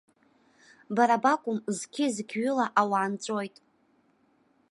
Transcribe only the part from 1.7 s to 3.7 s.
зқьы-зқьҩыла ауаа нҵәоит!